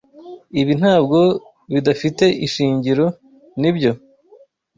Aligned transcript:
Ibi 0.61 0.73
ntabwo 0.81 1.19
bidafite 1.73 2.25
ishingiro, 2.45 3.05
nibyo? 3.59 3.91